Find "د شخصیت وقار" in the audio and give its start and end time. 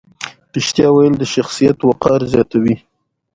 1.19-2.21